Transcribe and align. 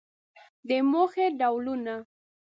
د 0.67 0.69
موخې 0.91 1.25
ډولونه 1.39 1.93